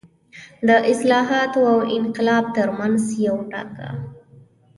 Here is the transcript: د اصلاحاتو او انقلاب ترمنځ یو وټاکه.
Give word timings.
د 0.67 0.69
اصلاحاتو 0.91 1.59
او 1.71 1.79
انقلاب 1.97 2.45
ترمنځ 2.57 3.01
یو 3.25 3.35
وټاکه. 3.41 3.89